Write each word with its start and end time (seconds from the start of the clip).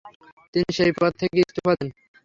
তিনি 0.53 0.69
সেই 0.77 0.91
পদ 0.97 1.11
থেকে 1.21 1.35
ইস্তফা 1.41 1.73
দেন। 1.77 1.89